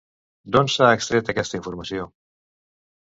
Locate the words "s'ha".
0.75-0.87